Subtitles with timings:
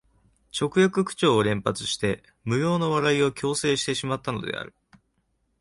[0.51, 4.73] 直訳口調を連発して無用の笑いを強制してしまったのである